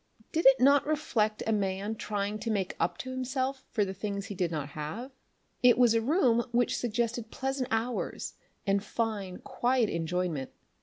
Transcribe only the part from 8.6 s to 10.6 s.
and fine, quiet enjoyment.